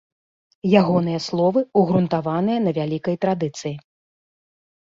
[0.79, 3.75] Ягоныя словы ўгрунтаваныя на вялікай традыцыі.